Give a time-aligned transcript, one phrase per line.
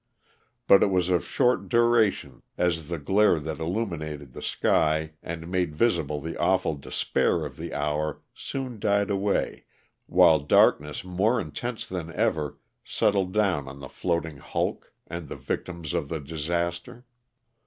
[0.65, 5.75] But it was of short duration as the glare that illuminated the sky and made
[5.75, 9.65] visible the awful despair of the hour soon died away
[10.07, 15.93] while darkness more intense than ever settled down on the floating hulk and the victims
[15.93, 17.05] of the disaster.